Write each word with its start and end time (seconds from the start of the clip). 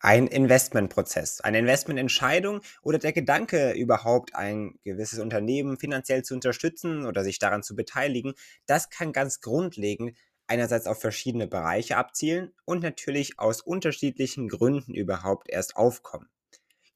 Ein 0.00 0.26
Investmentprozess, 0.26 1.40
eine 1.42 1.58
Investmententscheidung 1.58 2.62
oder 2.82 2.98
der 2.98 3.12
Gedanke, 3.12 3.72
überhaupt 3.72 4.34
ein 4.34 4.78
gewisses 4.82 5.18
Unternehmen 5.18 5.76
finanziell 5.78 6.22
zu 6.24 6.34
unterstützen 6.34 7.04
oder 7.06 7.22
sich 7.22 7.38
daran 7.38 7.62
zu 7.62 7.76
beteiligen, 7.76 8.34
das 8.66 8.88
kann 8.88 9.12
ganz 9.12 9.40
grundlegend 9.40 10.16
einerseits 10.46 10.86
auf 10.86 11.00
verschiedene 11.00 11.46
Bereiche 11.46 11.96
abzielen 11.96 12.52
und 12.64 12.82
natürlich 12.82 13.38
aus 13.38 13.60
unterschiedlichen 13.60 14.48
Gründen 14.48 14.94
überhaupt 14.94 15.48
erst 15.50 15.76
aufkommen. 15.76 16.28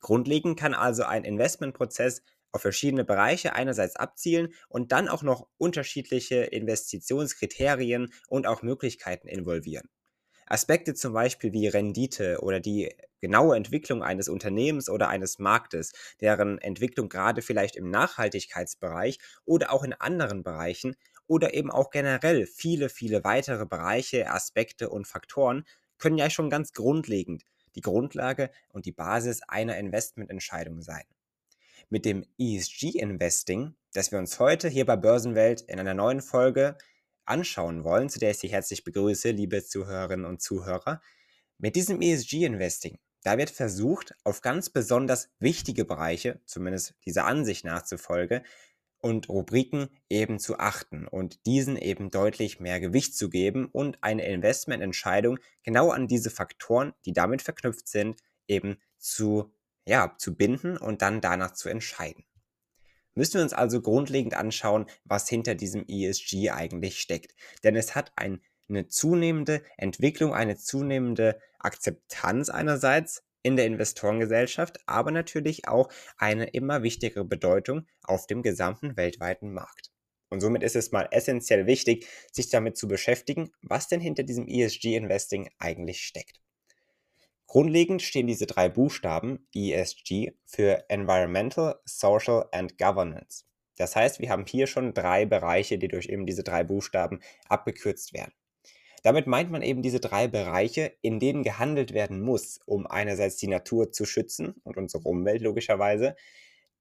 Grundlegend 0.01 0.59
kann 0.59 0.75
also 0.75 1.05
ein 1.05 1.25
Investmentprozess 1.25 2.23
auf 2.53 2.63
verschiedene 2.63 3.05
Bereiche 3.05 3.55
einerseits 3.55 3.97
abzielen 3.97 4.55
und 4.69 4.93
dann 4.93 5.09
auch 5.09 5.23
noch 5.23 5.47
unterschiedliche 5.59 6.37
Investitionskriterien 6.37 8.13
und 8.29 8.47
auch 8.47 8.63
Möglichkeiten 8.63 9.29
involvieren. 9.29 9.89
Aspekte 10.55 10.95
zum 10.95 11.13
Beispiel 11.13 11.53
wie 11.53 11.67
Rendite 11.67 12.39
oder 12.41 12.61
die 12.61 12.95
genaue 13.21 13.57
Entwicklung 13.57 14.05
eines 14.05 14.29
Unternehmens 14.29 14.89
oder 14.89 15.09
eines 15.09 15.41
Marktes, 15.41 15.93
deren 16.21 16.59
Entwicklung 16.59 17.09
gerade 17.09 17.43
vielleicht 17.43 17.75
im 17.75 17.91
Nachhaltigkeitsbereich 17.91 19.19
oder 19.45 19.73
auch 19.73 19.83
in 19.83 19.95
anderen 19.95 20.45
Bereichen 20.45 20.95
oder 21.27 21.55
eben 21.55 21.73
auch 21.73 21.91
generell 21.91 22.47
viele, 22.47 22.89
viele 22.89 23.25
weitere 23.25 23.67
Bereiche, 23.67 24.31
Aspekte 24.31 24.91
und 24.91 25.09
Faktoren 25.09 25.65
können 25.99 26.19
ja 26.19 26.31
schon 26.31 26.51
ganz 26.51 26.73
grundlegend 26.73 27.43
die 27.75 27.81
Grundlage 27.81 28.51
und 28.69 28.87
die 28.87 28.93
Basis 28.93 29.43
einer 29.49 29.77
Investmententscheidung 29.77 30.83
sein. 30.83 31.03
Mit 31.89 32.05
dem 32.05 32.25
ESG-Investing, 32.39 33.75
das 33.93 34.13
wir 34.13 34.21
uns 34.21 34.39
heute 34.39 34.69
hier 34.69 34.87
bei 34.87 34.95
Börsenwelt 34.95 35.63
in 35.63 35.81
einer 35.81 35.95
neuen 35.95 36.21
Folge 36.21 36.79
anschauen 37.27 37.85
wollen, 37.85 38.09
zu 38.09 38.19
der 38.19 38.31
ich 38.31 38.39
Sie 38.39 38.49
herzlich 38.49 38.85
begrüße, 38.85 39.31
liebe 39.31 39.65
Zuhörerinnen 39.65 40.27
und 40.27 40.43
Zuhörer. 40.43 41.01
Mit 41.59 41.77
diesem 41.77 42.01
ESG-Investing, 42.01 42.99
da 43.23 43.39
wird 43.39 43.51
versucht, 43.51 44.15
auf 44.25 44.41
ganz 44.41 44.71
besonders 44.71 45.31
wichtige 45.39 45.85
Bereiche, 45.85 46.41
zumindest 46.45 46.95
dieser 47.07 47.27
Ansicht 47.27 47.65
nach 47.65 47.83
zufolge, 47.83 48.43
und 49.01 49.29
Rubriken 49.29 49.91
eben 50.09 50.39
zu 50.39 50.59
achten 50.59 51.07
und 51.07 51.45
diesen 51.45 51.77
eben 51.77 52.11
deutlich 52.11 52.59
mehr 52.59 52.81
Gewicht 52.81 53.15
zu 53.15 53.29
geben 53.29 53.67
und 53.67 54.03
eine 54.03 54.27
Investmententscheidung 54.27 55.39
genau 55.63 55.91
an 55.91 56.09
diese 56.09 56.31
Faktoren, 56.31 56.95
die 57.05 57.13
damit 57.13 57.43
verknüpft 57.43 57.87
sind, 57.87 58.23
eben 58.49 58.79
zu, 58.97 59.53
ja, 59.87 60.15
zu 60.17 60.35
binden 60.35 60.79
und 60.79 61.03
dann 61.03 61.21
danach 61.21 61.53
zu 61.53 61.69
entscheiden 61.69 62.25
müssen 63.15 63.35
wir 63.35 63.43
uns 63.43 63.53
also 63.53 63.81
grundlegend 63.81 64.35
anschauen, 64.35 64.87
was 65.05 65.29
hinter 65.29 65.55
diesem 65.55 65.85
ESG 65.87 66.51
eigentlich 66.51 67.01
steckt. 67.01 67.35
Denn 67.63 67.77
es 67.77 67.95
hat 67.95 68.13
ein, 68.17 68.41
eine 68.69 68.89
zunehmende 68.89 69.63
Entwicklung, 69.77 70.35
eine 70.35 70.57
zunehmende 70.57 71.41
Akzeptanz 71.59 72.49
einerseits 72.49 73.23
in 73.43 73.57
der 73.57 73.67
Investorengesellschaft, 73.67 74.79
aber 74.87 75.11
natürlich 75.11 75.69
auch 75.69 75.91
eine 76.17 76.47
immer 76.47 76.83
wichtigere 76.83 77.25
Bedeutung 77.25 77.87
auf 78.03 78.27
dem 78.27 78.43
gesamten 78.43 78.97
weltweiten 78.97 79.53
Markt. 79.53 79.91
Und 80.31 80.41
somit 80.41 80.63
ist 80.63 80.75
es 80.75 80.91
mal 80.91 81.09
essentiell 81.11 81.67
wichtig, 81.67 82.09
sich 82.33 82.49
damit 82.49 82.77
zu 82.77 82.89
beschäftigen, 82.89 83.53
was 83.63 83.87
denn 83.87 84.01
hinter 84.01 84.25
diesem 84.25 84.49
ESG-Investing 84.49 85.51
eigentlich 85.59 86.01
steckt. 86.01 86.41
Grundlegend 87.47 88.03
stehen 88.03 88.27
diese 88.27 88.47
drei 88.47 88.69
Buchstaben 88.69 89.47
ESG 89.55 90.33
für 90.45 90.85
Environmental, 90.89 91.77
Social 91.85 92.47
and 92.53 92.79
Governance. 92.79 93.45
Das 93.77 93.97
heißt, 93.97 94.21
wir 94.21 94.31
haben 94.31 94.47
hier 94.47 94.67
schon 94.67 94.95
drei 94.95 95.27
Bereiche, 95.27 95.79
die 95.79 95.89
durch 95.89 96.07
eben 96.07 96.27
diese 96.27 96.43
drei 96.43 96.65
Buchstaben 96.65 97.21
abgekürzt 97.49 98.13
werden. 98.13 98.33
Damit 99.03 99.27
meint 99.27 99.51
man 99.51 99.61
eben 99.61 99.83
diese 99.83 100.01
drei 100.01 100.29
Bereiche, 100.29 100.97
in 101.03 101.21
denen 101.21 101.43
gehandelt 101.43 101.93
werden 101.93 102.23
muss, 102.23 102.61
um 102.65 102.87
einerseits 102.87 103.37
die 103.37 103.49
Natur 103.49 103.93
zu 103.93 104.07
schützen 104.07 104.55
und 104.65 104.79
unsere 104.79 105.07
Umwelt 105.07 105.43
logischerweise, 105.43 106.17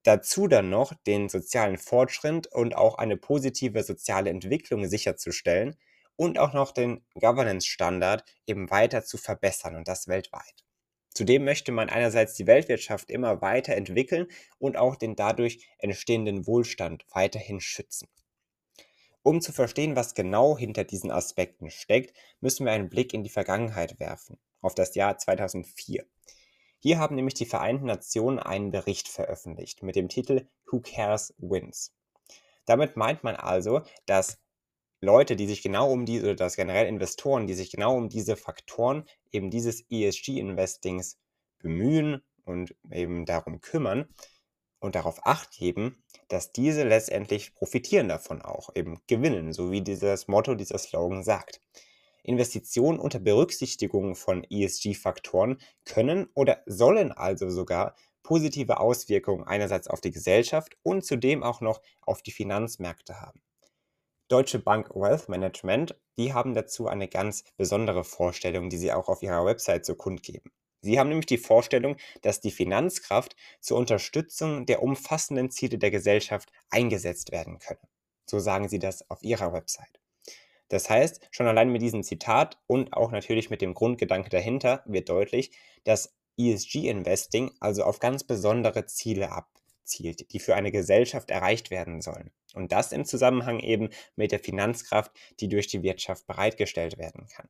dazu 0.04 0.48
dann 0.48 0.70
noch 0.70 0.94
den 1.06 1.28
sozialen 1.28 1.76
Fortschritt 1.76 2.46
und 2.46 2.76
auch 2.76 2.96
eine 2.96 3.18
positive 3.18 3.82
soziale 3.82 4.30
Entwicklung 4.30 4.86
sicherzustellen 4.86 5.76
und 6.16 6.38
auch 6.38 6.52
noch 6.52 6.72
den 6.72 7.04
Governance-Standard 7.14 8.24
eben 8.46 8.70
weiter 8.70 9.04
zu 9.04 9.18
verbessern 9.18 9.76
und 9.76 9.88
das 9.88 10.08
weltweit. 10.08 10.64
Zudem 11.14 11.44
möchte 11.44 11.70
man 11.70 11.90
einerseits 11.90 12.34
die 12.34 12.46
Weltwirtschaft 12.46 13.08
immer 13.10 13.40
weiter 13.40 13.74
entwickeln 13.74 14.26
und 14.58 14.76
auch 14.76 14.96
den 14.96 15.14
dadurch 15.14 15.68
entstehenden 15.78 16.46
Wohlstand 16.46 17.04
weiterhin 17.12 17.60
schützen. 17.60 18.08
Um 19.22 19.40
zu 19.40 19.52
verstehen, 19.52 19.96
was 19.96 20.14
genau 20.14 20.58
hinter 20.58 20.84
diesen 20.84 21.10
Aspekten 21.10 21.70
steckt, 21.70 22.14
müssen 22.40 22.66
wir 22.66 22.72
einen 22.72 22.90
Blick 22.90 23.14
in 23.14 23.22
die 23.22 23.30
Vergangenheit 23.30 23.98
werfen, 23.98 24.38
auf 24.60 24.74
das 24.74 24.94
Jahr 24.96 25.16
2004. 25.16 26.04
Hier 26.78 26.98
haben 26.98 27.14
nämlich 27.14 27.32
die 27.32 27.46
Vereinten 27.46 27.86
Nationen 27.86 28.38
einen 28.38 28.70
Bericht 28.70 29.08
veröffentlicht 29.08 29.82
mit 29.82 29.96
dem 29.96 30.10
Titel 30.10 30.46
Who 30.66 30.82
Cares 30.82 31.32
Wins. 31.38 31.94
Damit 32.66 32.96
meint 32.96 33.24
man 33.24 33.36
also, 33.36 33.82
dass 34.04 34.38
Leute, 35.00 35.36
die 35.36 35.46
sich 35.46 35.62
genau 35.62 35.90
um 35.90 36.06
diese, 36.06 36.24
oder 36.24 36.34
das 36.34 36.56
generell 36.56 36.86
Investoren, 36.86 37.46
die 37.46 37.54
sich 37.54 37.70
genau 37.70 37.96
um 37.96 38.08
diese 38.08 38.36
Faktoren 38.36 39.04
eben 39.32 39.50
dieses 39.50 39.84
ESG-Investings 39.90 41.18
bemühen 41.58 42.22
und 42.44 42.74
eben 42.90 43.26
darum 43.26 43.60
kümmern 43.60 44.06
und 44.80 44.94
darauf 44.94 45.26
acht 45.26 45.52
geben, 45.52 46.02
dass 46.28 46.52
diese 46.52 46.84
letztendlich 46.84 47.54
profitieren 47.54 48.08
davon 48.08 48.42
auch, 48.42 48.70
eben 48.74 49.00
gewinnen, 49.06 49.52
so 49.52 49.70
wie 49.70 49.80
dieses 49.80 50.28
Motto, 50.28 50.54
dieser 50.54 50.78
Slogan 50.78 51.22
sagt. 51.22 51.60
Investitionen 52.22 52.98
unter 52.98 53.18
Berücksichtigung 53.18 54.14
von 54.14 54.44
ESG-Faktoren 54.44 55.58
können 55.84 56.28
oder 56.34 56.62
sollen 56.66 57.12
also 57.12 57.50
sogar 57.50 57.94
positive 58.22 58.80
Auswirkungen 58.80 59.44
einerseits 59.44 59.88
auf 59.88 60.00
die 60.00 60.10
Gesellschaft 60.10 60.76
und 60.82 61.04
zudem 61.04 61.42
auch 61.42 61.60
noch 61.60 61.82
auf 62.00 62.22
die 62.22 62.32
Finanzmärkte 62.32 63.20
haben. 63.20 63.42
Deutsche 64.28 64.58
Bank 64.58 64.90
Wealth 64.94 65.28
Management, 65.28 65.96
die 66.16 66.32
haben 66.32 66.54
dazu 66.54 66.88
eine 66.88 67.08
ganz 67.08 67.44
besondere 67.56 68.04
Vorstellung, 68.04 68.70
die 68.70 68.78
sie 68.78 68.92
auch 68.92 69.08
auf 69.08 69.22
ihrer 69.22 69.44
Website 69.44 69.84
so 69.84 69.94
kundgeben. 69.94 70.50
Sie 70.80 70.98
haben 70.98 71.08
nämlich 71.08 71.26
die 71.26 71.38
Vorstellung, 71.38 71.96
dass 72.22 72.40
die 72.40 72.50
Finanzkraft 72.50 73.36
zur 73.60 73.76
Unterstützung 73.76 74.64
der 74.64 74.82
umfassenden 74.82 75.50
Ziele 75.50 75.78
der 75.78 75.90
Gesellschaft 75.90 76.50
eingesetzt 76.70 77.32
werden 77.32 77.58
könne. 77.58 77.80
So 78.24 78.38
sagen 78.38 78.68
sie 78.68 78.78
das 78.78 79.08
auf 79.10 79.22
ihrer 79.22 79.52
Website. 79.52 80.00
Das 80.68 80.88
heißt, 80.88 81.28
schon 81.30 81.46
allein 81.46 81.70
mit 81.70 81.82
diesem 81.82 82.02
Zitat 82.02 82.58
und 82.66 82.94
auch 82.94 83.12
natürlich 83.12 83.50
mit 83.50 83.60
dem 83.60 83.74
Grundgedanke 83.74 84.30
dahinter 84.30 84.82
wird 84.86 85.10
deutlich, 85.10 85.50
dass 85.84 86.14
ESG-Investing 86.38 87.52
also 87.60 87.84
auf 87.84 87.98
ganz 87.98 88.24
besondere 88.24 88.86
Ziele 88.86 89.30
abzielt, 89.84 90.32
die 90.32 90.40
für 90.40 90.54
eine 90.54 90.72
Gesellschaft 90.72 91.30
erreicht 91.30 91.70
werden 91.70 92.00
sollen. 92.00 92.30
Und 92.54 92.72
das 92.72 92.92
im 92.92 93.04
Zusammenhang 93.04 93.60
eben 93.60 93.90
mit 94.16 94.32
der 94.32 94.38
Finanzkraft, 94.38 95.12
die 95.40 95.48
durch 95.48 95.66
die 95.66 95.82
Wirtschaft 95.82 96.26
bereitgestellt 96.26 96.96
werden 96.96 97.26
kann. 97.28 97.48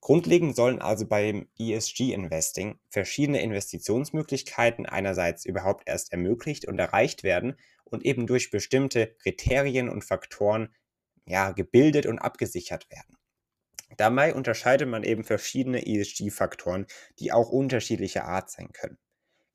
Grundlegend 0.00 0.56
sollen 0.56 0.80
also 0.80 1.06
beim 1.06 1.48
ESG-Investing 1.58 2.78
verschiedene 2.88 3.42
Investitionsmöglichkeiten 3.42 4.86
einerseits 4.86 5.44
überhaupt 5.44 5.86
erst 5.86 6.12
ermöglicht 6.12 6.66
und 6.66 6.78
erreicht 6.78 7.22
werden 7.22 7.56
und 7.84 8.04
eben 8.04 8.26
durch 8.26 8.50
bestimmte 8.50 9.14
Kriterien 9.18 9.88
und 9.88 10.04
Faktoren 10.04 10.74
ja, 11.26 11.50
gebildet 11.50 12.06
und 12.06 12.18
abgesichert 12.18 12.88
werden. 12.88 13.16
Dabei 13.96 14.34
unterscheidet 14.34 14.88
man 14.88 15.02
eben 15.02 15.24
verschiedene 15.24 15.84
ESG-Faktoren, 15.86 16.86
die 17.18 17.32
auch 17.32 17.50
unterschiedlicher 17.50 18.24
Art 18.24 18.50
sein 18.50 18.72
können. 18.72 18.98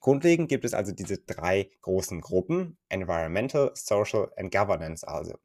Grundlegend 0.01 0.50
gibt 0.50 0.65
es 0.65 0.74
also 0.74 0.92
diese 0.92 1.19
drei 1.19 1.69
großen 1.81 2.21
Gruppen, 2.21 2.77
Environmental, 2.89 3.71
Social 3.75 4.31
and 4.36 4.51
Governance 4.51 5.07
also. 5.07 5.36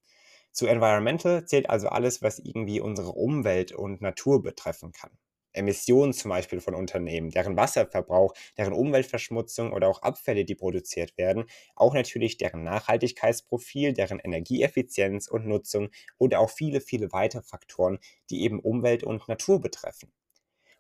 Zu 0.51 0.67
Environmental 0.67 1.45
zählt 1.47 1.71
also 1.71 1.89
alles, 1.89 2.23
was 2.23 2.39
irgendwie 2.39 2.81
unsere 2.81 3.11
Umwelt 3.13 3.73
und 3.73 4.01
Natur 4.01 4.43
betreffen 4.43 4.93
kann. 4.93 5.11
Emissionen 5.53 6.13
zum 6.15 6.31
Beispiel 6.31 6.61
von 6.61 6.75
Unternehmen, 6.75 7.31
deren 7.31 7.57
Wasserverbrauch, 7.57 8.35
deren 8.59 8.73
Umweltverschmutzung 8.73 9.73
oder 9.73 9.89
auch 9.89 10.03
Abfälle, 10.03 10.45
die 10.45 10.55
produziert 10.55 11.17
werden, 11.19 11.45
auch 11.75 11.95
natürlich 11.95 12.39
deren 12.39 12.63
Nachhaltigkeitsprofil, 12.65 13.93
deren 13.93 14.19
Energieeffizienz 14.19 15.29
und 15.29 15.47
Nutzung 15.47 15.91
oder 16.19 16.41
auch 16.41 16.51
viele, 16.51 16.81
viele 16.81 17.13
weitere 17.13 17.43
Faktoren, 17.43 17.99
die 18.31 18.43
eben 18.43 18.61
Umwelt 18.61 19.05
und 19.05 19.29
Natur 19.29 19.61
betreffen. 19.61 20.13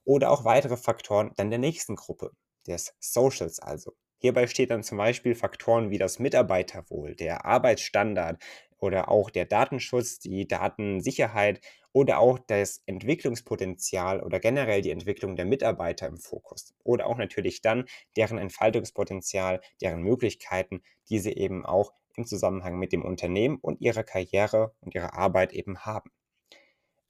Oder 0.05 0.31
auch 0.31 0.45
weitere 0.45 0.77
Faktoren 0.79 1.33
dann 1.37 1.51
der 1.51 1.59
nächsten 1.59 1.97
Gruppe, 1.97 2.33
des 2.67 2.95
Socials 3.01 3.61
also. 3.61 3.95
Hierbei 4.19 4.47
steht 4.47 4.71
dann 4.71 4.83
zum 4.83 4.99
Beispiel 4.99 5.35
Faktoren 5.35 5.91
wie 5.91 5.99
das 5.99 6.19
Mitarbeiterwohl, 6.19 7.15
der 7.15 7.45
Arbeitsstandard 7.45 8.43
oder 8.79 9.11
auch 9.11 9.31
der 9.31 9.45
Datenschutz, 9.45 10.19
die 10.19 10.49
Datensicherheit 10.49 11.61
oder 11.93 12.19
auch 12.19 12.39
das 12.39 12.83
Entwicklungspotenzial 12.87 14.23
oder 14.23 14.41
generell 14.41 14.83
die 14.83 14.91
Entwicklung 14.91 15.37
der 15.37 15.47
Mitarbeiter 15.47 16.07
im 16.07 16.19
Fokus. 16.19 16.75
Oder 16.85 17.07
auch 17.07 17.17
natürlich 17.17 17.63
dann 17.63 17.87
deren 18.17 18.39
Entfaltungspotenzial, 18.39 19.61
deren 19.81 20.03
Möglichkeiten, 20.03 20.83
die 21.09 21.19
sie 21.19 21.33
eben 21.33 21.65
auch 21.65 21.93
im 22.17 22.27
Zusammenhang 22.27 22.79
mit 22.79 22.93
dem 22.93 23.05
Unternehmen 23.05 23.59
und 23.61 23.81
ihrer 23.81 24.03
Karriere 24.03 24.75
und 24.81 24.95
ihrer 24.95 25.15
Arbeit 25.15 25.53
eben 25.53 25.81
haben. 25.81 26.11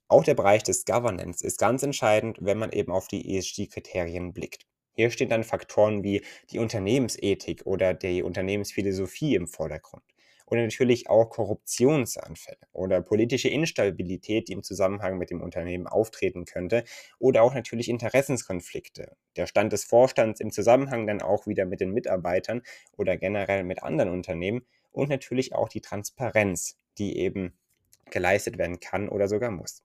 Auch 0.09 0.23
der 0.23 0.35
Bereich 0.35 0.63
des 0.63 0.85
Governance 0.85 1.45
ist 1.45 1.59
ganz 1.59 1.83
entscheidend, 1.83 2.37
wenn 2.41 2.57
man 2.57 2.71
eben 2.71 2.91
auf 2.91 3.07
die 3.07 3.37
ESG-Kriterien 3.37 4.33
blickt. 4.33 4.65
Hier 4.97 5.11
stehen 5.11 5.29
dann 5.29 5.43
Faktoren 5.43 6.03
wie 6.03 6.23
die 6.49 6.57
Unternehmensethik 6.57 7.67
oder 7.67 7.93
die 7.93 8.23
Unternehmensphilosophie 8.23 9.35
im 9.35 9.47
Vordergrund. 9.47 10.01
Und 10.47 10.57
natürlich 10.57 11.07
auch 11.07 11.29
Korruptionsanfälle 11.29 12.57
oder 12.71 13.03
politische 13.03 13.47
Instabilität, 13.47 14.47
die 14.47 14.53
im 14.53 14.63
Zusammenhang 14.63 15.19
mit 15.19 15.29
dem 15.29 15.41
Unternehmen 15.41 15.85
auftreten 15.85 16.45
könnte. 16.45 16.83
Oder 17.19 17.43
auch 17.43 17.53
natürlich 17.53 17.89
Interessenskonflikte. 17.89 19.15
Der 19.35 19.45
Stand 19.45 19.71
des 19.71 19.83
Vorstands 19.83 20.39
im 20.39 20.49
Zusammenhang 20.49 21.05
dann 21.05 21.21
auch 21.21 21.45
wieder 21.45 21.65
mit 21.65 21.79
den 21.79 21.91
Mitarbeitern 21.91 22.63
oder 22.97 23.17
generell 23.17 23.63
mit 23.65 23.83
anderen 23.83 24.09
Unternehmen. 24.09 24.65
Und 24.91 25.09
natürlich 25.09 25.53
auch 25.53 25.69
die 25.69 25.81
Transparenz, 25.81 26.75
die 26.97 27.19
eben 27.19 27.53
geleistet 28.09 28.57
werden 28.57 28.79
kann 28.79 29.09
oder 29.09 29.27
sogar 29.27 29.51
muss. 29.51 29.83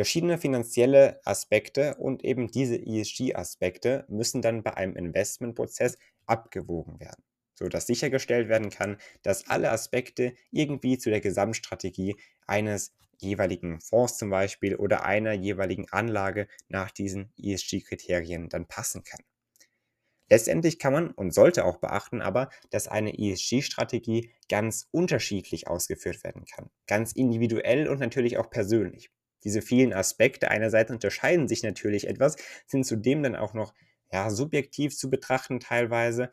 Verschiedene 0.00 0.38
finanzielle 0.38 1.20
Aspekte 1.26 1.96
und 1.96 2.24
eben 2.24 2.50
diese 2.50 2.74
ESG-Aspekte 2.74 4.06
müssen 4.08 4.40
dann 4.40 4.62
bei 4.62 4.72
einem 4.72 4.96
Investmentprozess 4.96 5.98
abgewogen 6.24 6.98
werden, 7.00 7.22
sodass 7.52 7.86
sichergestellt 7.86 8.48
werden 8.48 8.70
kann, 8.70 8.96
dass 9.20 9.46
alle 9.50 9.70
Aspekte 9.70 10.32
irgendwie 10.52 10.96
zu 10.96 11.10
der 11.10 11.20
Gesamtstrategie 11.20 12.16
eines 12.46 12.94
jeweiligen 13.18 13.78
Fonds 13.82 14.16
zum 14.16 14.30
Beispiel 14.30 14.74
oder 14.74 15.04
einer 15.04 15.34
jeweiligen 15.34 15.86
Anlage 15.90 16.48
nach 16.68 16.90
diesen 16.90 17.34
ESG-Kriterien 17.36 18.48
dann 18.48 18.66
passen 18.66 19.04
kann. 19.04 19.20
Letztendlich 20.30 20.78
kann 20.78 20.94
man 20.94 21.10
und 21.10 21.34
sollte 21.34 21.66
auch 21.66 21.76
beachten 21.76 22.22
aber, 22.22 22.48
dass 22.70 22.88
eine 22.88 23.18
ESG-Strategie 23.18 24.32
ganz 24.48 24.88
unterschiedlich 24.92 25.68
ausgeführt 25.68 26.24
werden 26.24 26.46
kann, 26.46 26.70
ganz 26.86 27.12
individuell 27.12 27.86
und 27.86 27.98
natürlich 28.00 28.38
auch 28.38 28.48
persönlich. 28.48 29.10
Diese 29.44 29.62
vielen 29.62 29.92
Aspekte 29.92 30.50
einerseits 30.50 30.90
unterscheiden 30.90 31.48
sich 31.48 31.62
natürlich 31.62 32.06
etwas, 32.06 32.36
sind 32.66 32.84
zudem 32.84 33.22
dann 33.22 33.36
auch 33.36 33.54
noch 33.54 33.74
ja, 34.12 34.30
subjektiv 34.30 34.96
zu 34.96 35.10
betrachten 35.10 35.60
teilweise 35.60 36.32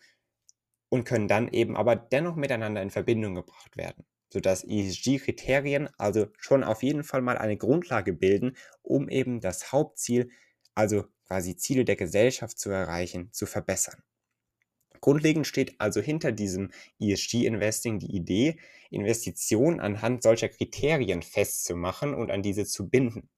und 0.90 1.04
können 1.04 1.28
dann 1.28 1.48
eben 1.50 1.76
aber 1.76 1.96
dennoch 1.96 2.36
miteinander 2.36 2.82
in 2.82 2.90
Verbindung 2.90 3.36
gebracht 3.36 3.78
werden, 3.78 4.06
sodass 4.32 4.64
ESG-Kriterien 4.64 5.90
also 5.98 6.28
schon 6.38 6.64
auf 6.64 6.84
jeden 6.84 7.04
Fall 7.04 7.22
mal 7.22 7.38
eine 7.38 7.58
Grundlage 7.58 8.14
bilden, 8.14 8.56
um 8.82 9.10
eben 9.10 9.42
das 9.42 9.72
Hauptziel, 9.72 10.30
also 10.76 11.06
quasi 11.28 11.56
Ziele 11.56 11.86
der 11.86 11.98
Gesellschaft 11.98 12.58
zu 12.58 12.70
erreichen, 12.70 13.32
zu 13.34 13.46
verbessern. 13.46 14.02
Grundlegend 15.02 15.48
steht 15.48 15.80
also 15.80 16.02
hinter 16.02 16.32
diesem 16.32 16.72
ESG-Investing 17.00 18.00
die 18.00 18.16
Idee, 18.16 18.58
Investitionen 18.90 19.80
anhand 19.80 20.24
solcher 20.24 20.50
Kriterien 20.50 21.22
festzumachen 21.22 22.14
und 22.14 22.32
an 22.32 22.42
diese 22.42 22.66
zu 22.66 22.90
binden. 22.90 23.30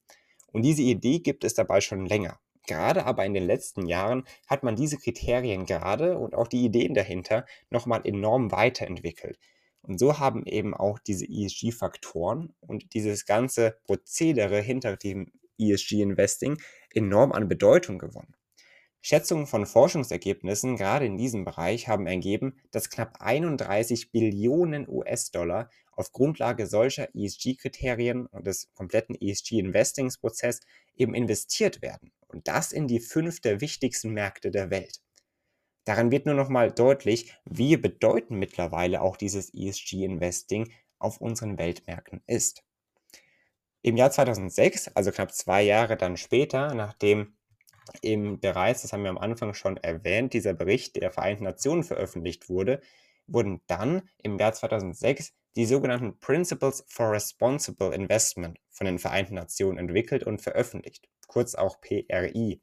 Und 0.51 0.63
diese 0.63 0.81
Idee 0.81 1.19
gibt 1.19 1.43
es 1.43 1.53
dabei 1.53 1.81
schon 1.81 2.05
länger. 2.05 2.39
Gerade 2.67 3.05
aber 3.05 3.25
in 3.25 3.33
den 3.33 3.45
letzten 3.45 3.87
Jahren 3.87 4.25
hat 4.47 4.63
man 4.63 4.75
diese 4.75 4.97
Kriterien 4.97 5.65
gerade 5.65 6.17
und 6.17 6.35
auch 6.35 6.47
die 6.47 6.63
Ideen 6.65 6.93
dahinter 6.93 7.45
nochmal 7.69 8.01
enorm 8.03 8.51
weiterentwickelt. 8.51 9.39
Und 9.81 9.99
so 9.99 10.19
haben 10.19 10.45
eben 10.45 10.75
auch 10.75 10.99
diese 10.99 11.25
ESG-Faktoren 11.25 12.53
und 12.59 12.93
dieses 12.93 13.25
ganze 13.25 13.79
Prozedere 13.85 14.61
hinter 14.61 14.97
dem 14.97 15.31
ESG-Investing 15.57 16.59
enorm 16.93 17.31
an 17.31 17.47
Bedeutung 17.47 17.97
gewonnen. 17.97 18.35
Schätzungen 19.01 19.47
von 19.47 19.65
Forschungsergebnissen 19.65 20.75
gerade 20.75 21.05
in 21.05 21.17
diesem 21.17 21.45
Bereich 21.45 21.87
haben 21.87 22.05
ergeben, 22.05 22.59
dass 22.71 22.89
knapp 22.89 23.21
31 23.21 24.11
Billionen 24.11 24.87
US-Dollar 24.89 25.69
auf 25.93 26.11
Grundlage 26.11 26.67
solcher 26.67 27.09
ESG-Kriterien 27.13 28.25
und 28.27 28.45
des 28.45 28.71
kompletten 28.73 29.15
ESG-Investingsprozess 29.15 30.59
eben 30.95 31.13
investiert 31.13 31.81
werden. 31.81 32.11
Und 32.27 32.47
das 32.47 32.71
in 32.71 32.87
die 32.87 32.99
fünf 32.99 33.41
der 33.41 33.61
wichtigsten 33.61 34.11
Märkte 34.11 34.51
der 34.51 34.69
Welt. 34.69 35.01
Daran 35.85 36.11
wird 36.11 36.25
nur 36.25 36.35
noch 36.35 36.49
mal 36.49 36.71
deutlich, 36.71 37.33
wie 37.45 37.75
bedeutend 37.77 38.39
mittlerweile 38.39 39.01
auch 39.01 39.17
dieses 39.17 39.53
ESG-Investing 39.53 40.71
auf 40.99 41.19
unseren 41.19 41.57
Weltmärkten 41.57 42.21
ist. 42.27 42.63
Im 43.81 43.95
Jahr 43.95 44.11
2006, 44.11 44.89
also 44.89 45.11
knapp 45.11 45.33
zwei 45.33 45.63
Jahre 45.63 45.95
dann 45.95 46.17
später, 46.17 46.75
nachdem 46.75 47.37
eben 48.01 48.39
bereits, 48.39 48.81
das 48.81 48.93
haben 48.93 49.03
wir 49.03 49.09
am 49.09 49.17
Anfang 49.17 49.53
schon 49.53 49.77
erwähnt, 49.77 50.33
dieser 50.33 50.53
Bericht 50.53 50.95
der 50.95 51.11
Vereinten 51.11 51.43
Nationen 51.43 51.83
veröffentlicht 51.83 52.49
wurde, 52.49 52.81
wurden 53.27 53.61
dann 53.67 54.09
im 54.21 54.37
Jahr 54.37 54.53
2006 54.53 55.33
die 55.55 55.65
sogenannten 55.65 56.19
Principles 56.19 56.85
for 56.87 57.11
Responsible 57.11 57.93
Investment 57.93 58.59
von 58.69 58.85
den 58.85 58.99
Vereinten 58.99 59.35
Nationen 59.35 59.77
entwickelt 59.77 60.23
und 60.23 60.41
veröffentlicht, 60.41 61.09
kurz 61.27 61.55
auch 61.55 61.81
PRI. 61.81 62.61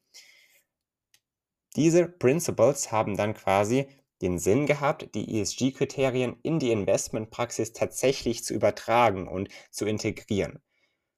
Diese 1.76 2.08
Principles 2.08 2.90
haben 2.90 3.16
dann 3.16 3.34
quasi 3.34 3.86
den 4.22 4.38
Sinn 4.38 4.66
gehabt, 4.66 5.14
die 5.14 5.40
ESG-Kriterien 5.40 6.36
in 6.42 6.58
die 6.58 6.70
Investmentpraxis 6.70 7.72
tatsächlich 7.72 8.44
zu 8.44 8.54
übertragen 8.54 9.28
und 9.28 9.50
zu 9.70 9.84
integrieren. 9.84 10.62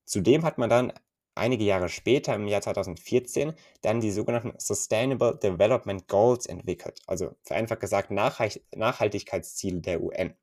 Zudem 0.05 0.44
hat 0.44 0.58
man 0.58 0.69
dann 0.69 0.93
einige 1.38 1.64
Jahre 1.64 1.88
später, 1.88 2.35
im 2.35 2.46
Jahr 2.46 2.61
2014, 2.61 3.55
dann 3.82 4.00
die 4.00 4.11
sogenannten 4.11 4.52
Sustainable 4.58 5.37
Development 5.37 6.06
Goals 6.08 6.46
entwickelt, 6.46 7.00
also 7.06 7.35
vereinfacht 7.43 7.81
gesagt 7.81 8.11
Nachhaltigkeitsziele 8.11 9.81
der 9.81 10.02
UN. 10.02 10.35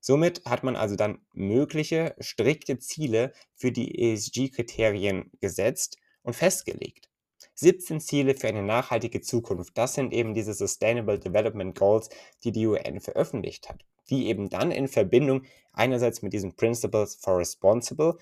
Somit 0.00 0.44
hat 0.44 0.64
man 0.64 0.74
also 0.74 0.96
dann 0.96 1.20
mögliche 1.32 2.16
strikte 2.18 2.78
Ziele 2.78 3.32
für 3.54 3.70
die 3.70 4.12
ESG-Kriterien 4.12 5.30
gesetzt 5.40 5.96
und 6.22 6.34
festgelegt. 6.34 7.08
17 7.54 8.00
Ziele 8.00 8.34
für 8.34 8.48
eine 8.48 8.62
nachhaltige 8.62 9.20
Zukunft, 9.20 9.78
das 9.78 9.94
sind 9.94 10.12
eben 10.12 10.34
diese 10.34 10.54
Sustainable 10.54 11.18
Development 11.18 11.78
Goals, 11.78 12.08
die 12.42 12.50
die 12.50 12.66
UN 12.66 13.00
veröffentlicht 13.00 13.68
hat, 13.68 13.84
die 14.10 14.26
eben 14.26 14.48
dann 14.48 14.72
in 14.72 14.88
Verbindung 14.88 15.44
einerseits 15.72 16.22
mit 16.22 16.32
diesen 16.32 16.56
Principles 16.56 17.14
for 17.14 17.38
Responsible 17.38 18.16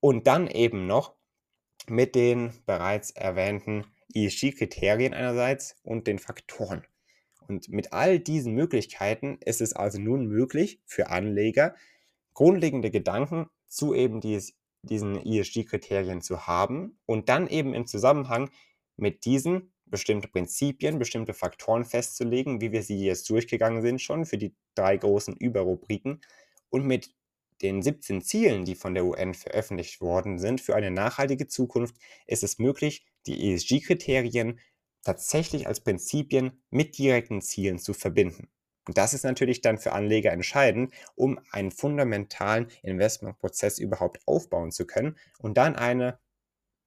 und 0.00 0.26
dann 0.26 0.48
eben 0.48 0.86
noch 0.86 1.14
mit 1.88 2.14
den 2.14 2.52
bereits 2.66 3.10
erwähnten 3.10 3.84
ESG-Kriterien 4.14 5.14
einerseits 5.14 5.76
und 5.82 6.06
den 6.06 6.18
Faktoren. 6.18 6.84
Und 7.48 7.68
mit 7.68 7.92
all 7.92 8.18
diesen 8.18 8.54
Möglichkeiten 8.54 9.38
ist 9.44 9.60
es 9.60 9.72
also 9.72 10.00
nun 10.00 10.26
möglich 10.26 10.80
für 10.86 11.10
Anleger, 11.10 11.74
grundlegende 12.34 12.90
Gedanken 12.90 13.46
zu 13.68 13.94
eben 13.94 14.20
dies, 14.20 14.54
diesen 14.82 15.24
ESG-Kriterien 15.24 16.22
zu 16.22 16.46
haben 16.46 16.98
und 17.06 17.28
dann 17.28 17.48
eben 17.48 17.74
im 17.74 17.86
Zusammenhang 17.86 18.50
mit 18.96 19.24
diesen 19.24 19.72
bestimmte 19.86 20.28
Prinzipien, 20.28 20.98
bestimmte 20.98 21.34
Faktoren 21.34 21.84
festzulegen, 21.84 22.60
wie 22.60 22.72
wir 22.72 22.82
sie 22.82 23.04
jetzt 23.04 23.28
durchgegangen 23.28 23.82
sind 23.82 24.00
schon 24.00 24.24
für 24.24 24.38
die 24.38 24.54
drei 24.74 24.96
großen 24.96 25.36
Überrubriken 25.36 26.20
und 26.70 26.86
mit 26.86 27.14
den 27.62 27.82
17 27.82 28.22
Zielen, 28.22 28.64
die 28.64 28.74
von 28.74 28.94
der 28.94 29.04
UN 29.04 29.34
veröffentlicht 29.34 30.00
worden 30.00 30.38
sind 30.38 30.60
für 30.60 30.74
eine 30.74 30.90
nachhaltige 30.90 31.46
Zukunft, 31.46 31.96
ist 32.26 32.42
es 32.42 32.58
möglich, 32.58 33.06
die 33.26 33.52
ESG-Kriterien 33.52 34.58
tatsächlich 35.02 35.66
als 35.66 35.80
Prinzipien 35.80 36.62
mit 36.70 36.98
direkten 36.98 37.40
Zielen 37.40 37.78
zu 37.78 37.94
verbinden. 37.94 38.48
Und 38.86 38.98
das 38.98 39.14
ist 39.14 39.24
natürlich 39.24 39.60
dann 39.60 39.78
für 39.78 39.92
Anleger 39.92 40.32
entscheidend, 40.32 40.92
um 41.14 41.38
einen 41.50 41.70
fundamentalen 41.70 42.68
Investmentprozess 42.82 43.78
überhaupt 43.78 44.20
aufbauen 44.26 44.72
zu 44.72 44.86
können 44.86 45.16
und 45.38 45.56
dann 45.56 45.76
eine 45.76 46.18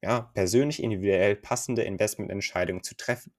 ja, 0.02 0.30
persönlich 0.34 0.82
individuell 0.82 1.36
passende 1.36 1.82
Investmententscheidung 1.82 2.82
zu 2.82 2.96
treffen. 2.96 3.32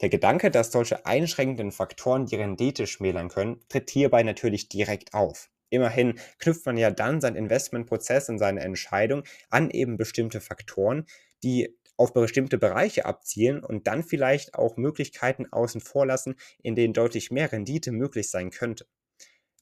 Der 0.00 0.08
Gedanke, 0.08 0.50
dass 0.50 0.72
solche 0.72 1.04
einschränkenden 1.04 1.72
Faktoren 1.72 2.24
die 2.24 2.36
Rendite 2.36 2.86
schmälern 2.86 3.28
können, 3.28 3.60
tritt 3.68 3.90
hierbei 3.90 4.22
natürlich 4.22 4.70
direkt 4.70 5.12
auf. 5.12 5.50
Immerhin 5.70 6.18
knüpft 6.38 6.66
man 6.66 6.76
ja 6.76 6.90
dann 6.90 7.20
seinen 7.20 7.36
Investmentprozess 7.36 8.28
und 8.28 8.38
seine 8.38 8.60
Entscheidung 8.60 9.22
an 9.48 9.70
eben 9.70 9.96
bestimmte 9.96 10.40
Faktoren, 10.40 11.06
die 11.42 11.76
auf 11.96 12.12
bestimmte 12.12 12.58
Bereiche 12.58 13.04
abzielen 13.04 13.62
und 13.62 13.86
dann 13.86 14.02
vielleicht 14.02 14.54
auch 14.54 14.76
Möglichkeiten 14.76 15.46
außen 15.50 15.80
vor 15.80 16.06
lassen, 16.06 16.34
in 16.62 16.74
denen 16.74 16.94
deutlich 16.94 17.30
mehr 17.30 17.52
Rendite 17.52 17.92
möglich 17.92 18.30
sein 18.30 18.50
könnte. 18.50 18.86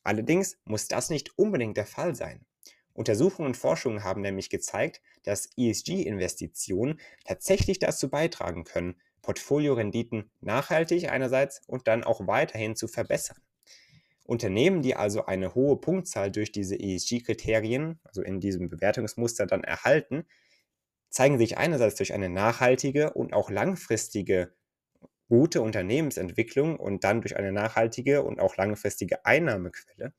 Allerdings 0.04 0.56
muss 0.64 0.88
das 0.88 1.10
nicht 1.10 1.36
unbedingt 1.36 1.76
der 1.76 1.86
Fall 1.86 2.14
sein. 2.14 2.46
Untersuchungen 2.94 3.48
und 3.48 3.56
Forschungen 3.56 4.04
haben 4.04 4.22
nämlich 4.22 4.50
gezeigt, 4.50 5.02
dass 5.24 5.50
ESG-Investitionen 5.56 7.00
tatsächlich 7.24 7.78
dazu 7.78 8.08
beitragen 8.08 8.64
können, 8.64 9.00
Portfoliorenditen 9.22 10.30
nachhaltig 10.40 11.10
einerseits 11.10 11.60
und 11.66 11.86
dann 11.88 12.04
auch 12.04 12.26
weiterhin 12.26 12.76
zu 12.76 12.88
verbessern. 12.88 13.38
Unternehmen, 14.28 14.82
die 14.82 14.94
also 14.94 15.24
eine 15.24 15.54
hohe 15.54 15.78
Punktzahl 15.78 16.30
durch 16.30 16.52
diese 16.52 16.78
ESG-Kriterien, 16.78 17.98
also 18.04 18.20
in 18.20 18.40
diesem 18.40 18.68
Bewertungsmuster 18.68 19.46
dann 19.46 19.64
erhalten, 19.64 20.26
zeigen 21.08 21.38
sich 21.38 21.56
einerseits 21.56 21.94
durch 21.94 22.12
eine 22.12 22.28
nachhaltige 22.28 23.14
und 23.14 23.32
auch 23.32 23.50
langfristige 23.50 24.54
gute 25.30 25.62
Unternehmensentwicklung 25.62 26.78
und 26.78 27.04
dann 27.04 27.22
durch 27.22 27.36
eine 27.38 27.52
nachhaltige 27.52 28.22
und 28.22 28.38
auch 28.38 28.56
langfristige 28.58 29.24
Einnahmequelle. 29.24 30.12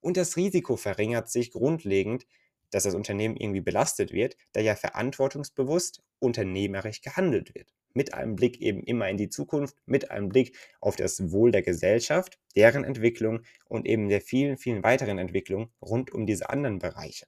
Und 0.00 0.16
das 0.16 0.36
Risiko 0.36 0.76
verringert 0.76 1.30
sich 1.30 1.52
grundlegend, 1.52 2.26
dass 2.70 2.82
das 2.82 2.94
Unternehmen 2.96 3.36
irgendwie 3.36 3.60
belastet 3.60 4.12
wird, 4.12 4.36
da 4.54 4.60
ja 4.60 4.74
verantwortungsbewusst 4.74 6.02
unternehmerisch 6.18 7.00
gehandelt 7.00 7.54
wird. 7.54 7.72
Mit 7.94 8.14
einem 8.14 8.36
Blick 8.36 8.60
eben 8.60 8.82
immer 8.82 9.08
in 9.08 9.16
die 9.16 9.28
Zukunft, 9.28 9.76
mit 9.86 10.10
einem 10.10 10.28
Blick 10.28 10.56
auf 10.80 10.96
das 10.96 11.30
Wohl 11.30 11.52
der 11.52 11.62
Gesellschaft, 11.62 12.38
deren 12.56 12.84
Entwicklung 12.84 13.42
und 13.66 13.86
eben 13.86 14.08
der 14.08 14.20
vielen, 14.20 14.56
vielen 14.56 14.82
weiteren 14.82 15.18
Entwicklungen 15.18 15.72
rund 15.80 16.12
um 16.12 16.26
diese 16.26 16.50
anderen 16.50 16.78
Bereiche. 16.78 17.26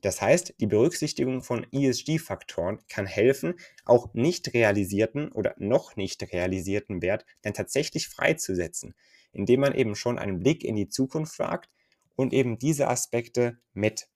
Das 0.00 0.20
heißt, 0.20 0.54
die 0.60 0.66
Berücksichtigung 0.66 1.42
von 1.42 1.66
ESG-Faktoren 1.72 2.78
kann 2.88 3.06
helfen, 3.06 3.54
auch 3.84 4.14
nicht 4.14 4.54
realisierten 4.54 5.32
oder 5.32 5.54
noch 5.58 5.96
nicht 5.96 6.32
realisierten 6.32 7.02
Wert 7.02 7.26
dann 7.42 7.54
tatsächlich 7.54 8.08
freizusetzen, 8.08 8.94
indem 9.32 9.60
man 9.60 9.74
eben 9.74 9.96
schon 9.96 10.18
einen 10.18 10.38
Blick 10.38 10.64
in 10.64 10.76
die 10.76 10.88
Zukunft 10.88 11.38
wagt 11.38 11.68
und 12.14 12.32
eben 12.32 12.58
diese 12.58 12.88
Aspekte 12.88 13.58
mit 13.72 14.08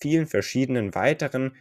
vielen 0.00 0.26
verschiedenen 0.26 0.94
weiteren 0.94 1.56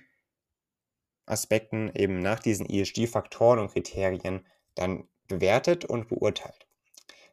Aspekten 1.26 1.92
eben 1.96 2.20
nach 2.20 2.40
diesen 2.40 2.70
ESG-Faktoren 2.70 3.60
und 3.60 3.72
Kriterien 3.72 4.46
dann 4.76 5.08
bewertet 5.28 5.86
und 5.86 6.08
beurteilt. 6.08 6.68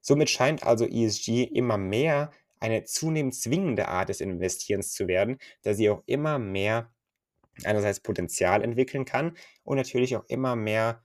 Somit 0.01 0.31
scheint 0.31 0.65
also 0.65 0.87
ESG 0.87 1.45
immer 1.45 1.77
mehr 1.77 2.31
eine 2.59 2.85
zunehmend 2.85 3.35
zwingende 3.35 3.89
Art 3.89 4.09
des 4.09 4.21
Investierens 4.21 4.93
zu 4.93 5.09
werden, 5.09 5.39
da 5.63 5.75
sie 5.75 5.91
auch 5.91 6.03
immer 6.07 6.39
mehr 6.39 6.93
einerseits 7.65 8.01
Potenzial 8.01 8.63
entwickeln 8.63 9.05
kann 9.05 9.37
und 9.65 9.77
natürlich 9.77 10.17
auch 10.17 10.25
immer 10.29 10.57
mehr 10.57 11.05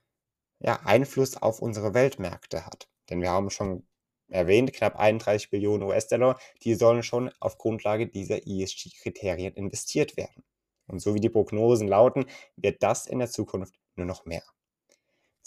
ja, 0.60 0.80
Einfluss 0.84 1.36
auf 1.36 1.60
unsere 1.60 1.94
Weltmärkte 1.94 2.64
hat. 2.64 2.88
Denn 3.10 3.20
wir 3.20 3.30
haben 3.30 3.50
schon 3.50 3.86
erwähnt, 4.28 4.72
knapp 4.72 4.96
31 4.96 5.50
Billionen 5.50 5.86
US-Dollar, 5.86 6.38
die 6.62 6.74
sollen 6.74 7.02
schon 7.02 7.30
auf 7.40 7.58
Grundlage 7.58 8.06
dieser 8.06 8.46
ESG-Kriterien 8.46 9.54
investiert 9.54 10.16
werden. 10.16 10.44
Und 10.86 11.00
so 11.00 11.14
wie 11.14 11.20
die 11.20 11.28
Prognosen 11.28 11.88
lauten, 11.88 12.26
wird 12.56 12.82
das 12.82 13.06
in 13.06 13.18
der 13.18 13.30
Zukunft 13.30 13.74
nur 13.96 14.06
noch 14.06 14.24
mehr. 14.24 14.42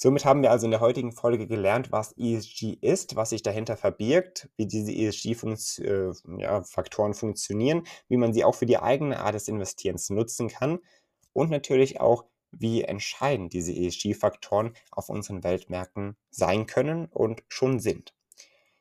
Somit 0.02 0.24
haben 0.24 0.42
wir 0.42 0.52
also 0.52 0.66
in 0.66 0.72
der 0.72 0.80
heutigen 0.80 1.12
Folge 1.12 1.46
gelernt, 1.46 1.92
was 1.92 2.18
ESG 2.18 2.78
ist, 2.80 3.18
was 3.18 3.32
sich 3.32 3.44
dahinter 3.44 3.76
verbirgt, 3.76 4.48
wie 4.56 4.66
diese 4.66 4.94
ESG-Faktoren 4.94 7.12
äh, 7.12 7.16
funktionieren, 7.16 7.84
wie 8.08 8.16
man 8.16 8.34
sie 8.34 8.46
auch 8.46 8.56
für 8.56 8.66
die 8.66 8.78
eigene 8.78 9.20
Art 9.20 9.36
des 9.36 9.50
Investierens 9.50 10.10
nutzen 10.10 10.48
kann 10.48 10.80
und 11.34 11.52
natürlich 11.52 12.00
auch, 12.00 12.24
wie 12.52 12.84
entscheidend 12.84 13.52
diese 13.52 13.74
ESG-Faktoren 13.74 14.74
auf 14.92 15.10
unseren 15.10 15.44
Weltmärkten 15.44 16.16
sein 16.32 16.66
können 16.66 17.08
und 17.08 17.44
schon 17.50 17.82
sind. 17.82 18.14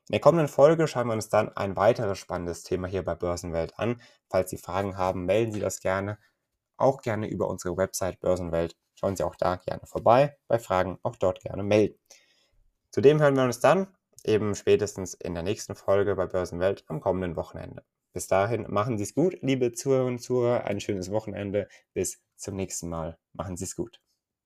In 0.08 0.12
der 0.12 0.20
kommenden 0.20 0.48
Folge 0.48 0.86
schauen 0.86 1.08
wir 1.08 1.14
uns 1.14 1.28
dann 1.28 1.48
ein 1.56 1.74
weiteres 1.74 2.18
spannendes 2.18 2.62
Thema 2.62 2.86
hier 2.86 3.04
bei 3.04 3.16
Börsenwelt 3.16 3.76
an. 3.78 4.00
Falls 4.30 4.50
Sie 4.50 4.56
Fragen 4.56 4.96
haben, 4.96 5.26
melden 5.26 5.52
Sie 5.52 5.60
das 5.60 5.80
gerne. 5.80 6.16
Auch 6.78 7.02
gerne 7.02 7.28
über 7.28 7.48
unsere 7.48 7.76
Website 7.76 8.20
Börsenwelt 8.20 8.76
Schauen 8.98 9.14
Sie 9.14 9.22
auch 9.22 9.36
da 9.36 9.54
gerne 9.56 9.86
vorbei. 9.86 10.36
Bei 10.48 10.58
Fragen 10.58 10.98
auch 11.04 11.14
dort 11.14 11.40
gerne 11.40 11.62
melden. 11.62 11.96
Zudem 12.90 13.20
hören 13.20 13.36
wir 13.36 13.44
uns 13.44 13.60
dann 13.60 13.86
eben 14.24 14.56
spätestens 14.56 15.14
in 15.14 15.34
der 15.34 15.44
nächsten 15.44 15.76
Folge 15.76 16.16
bei 16.16 16.26
Börsenwelt 16.26 16.82
am 16.88 17.00
kommenden 17.00 17.36
Wochenende. 17.36 17.84
Bis 18.12 18.26
dahin 18.26 18.66
machen 18.68 18.98
Sie 18.98 19.04
es 19.04 19.14
gut, 19.14 19.38
liebe 19.40 19.70
Zuhörerinnen 19.70 20.14
und 20.14 20.20
Zuhörer. 20.20 20.64
Ein 20.64 20.80
schönes 20.80 21.12
Wochenende. 21.12 21.68
Bis 21.94 22.20
zum 22.34 22.56
nächsten 22.56 22.88
Mal. 22.88 23.16
Machen 23.34 23.56
Sie 23.56 23.64
es 23.64 23.76
gut. 23.76 24.00